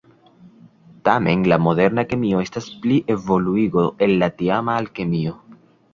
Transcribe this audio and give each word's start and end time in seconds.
Tamen 1.09 1.43
la 1.51 1.59
moderna 1.65 2.05
kemio 2.13 2.41
estas 2.45 2.69
plievoluigo 2.87 3.85
el 4.07 4.19
la 4.25 4.31
tiama 4.41 4.79
alkemio. 4.85 5.37